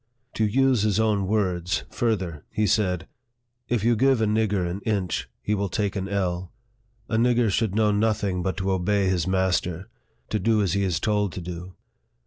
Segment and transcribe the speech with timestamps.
[0.33, 3.07] To use his own words, further, he said,"
[3.69, 6.51] If you give a nigger an inch, he will take an ell.
[7.07, 9.89] A nigger should know nothing but to obey his master
[10.29, 11.75] to do as he is told to do.